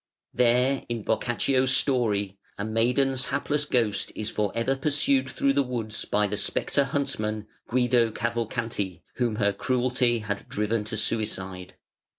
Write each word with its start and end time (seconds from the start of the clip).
There, 0.33 0.83
in 0.89 1.03
Boccaccio's 1.03 1.77
story, 1.77 2.35
a 2.57 2.65
maiden's 2.65 3.25
hapless 3.25 3.65
ghost 3.65 4.11
is 4.15 4.31
for 4.31 4.51
ever 4.55 4.75
pursued 4.75 5.29
through 5.29 5.53
the 5.53 5.61
woods 5.61 6.05
by 6.05 6.25
"the 6.25 6.37
spectre 6.37 6.85
huntsman", 6.85 7.45
Guido 7.67 8.09
Cavalcanti, 8.09 9.03
whom 9.17 9.35
her 9.35 9.53
cruelty 9.53 10.17
had 10.17 10.49
driven 10.49 10.83
to 10.85 10.97
suicide. 10.97 11.75